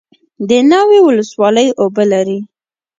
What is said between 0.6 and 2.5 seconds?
ناوې ولسوالۍ اوبه لري